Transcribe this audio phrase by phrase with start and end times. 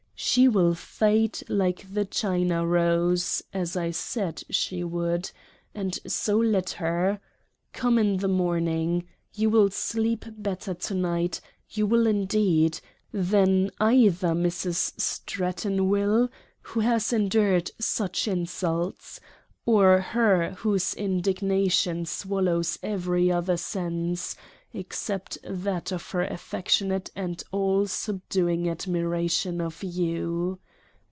[0.31, 5.31] —She will fade like the China Rose, as I said she would
[5.73, 7.19] and so let her.
[7.73, 9.07] Come in the Morning.
[9.33, 11.41] You will Sleep better to night,
[11.71, 12.79] you will indeed,
[13.11, 14.99] than either Mrs.
[15.01, 16.29] Stratton will,
[16.61, 19.19] who has endured such insults;
[19.65, 24.35] or her whose Indig nation swallows every other sense—
[24.73, 30.57] except that of her affectionate and all subduing Admiration of You.